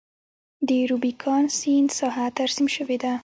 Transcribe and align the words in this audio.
د 0.67 0.69
روبیکان 0.89 1.43
سیند 1.57 1.89
ساحه 1.99 2.25
ترسیم 2.37 2.67
شوې 2.75 2.97
ده. 3.03 3.13